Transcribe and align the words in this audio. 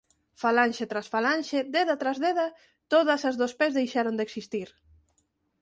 Falanxe 0.43 0.85
tras 0.91 1.07
falanxe, 1.13 1.57
deda 1.75 1.95
tras 2.01 2.17
deda, 2.25 2.47
todas 2.93 3.21
as 3.29 3.35
dos 3.41 3.53
pes 3.59 3.75
deixaron 3.79 4.15
de 4.17 4.25
existir. 4.27 4.69